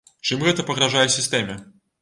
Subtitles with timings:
[0.29, 1.63] Чым гэта пагражае сістэме?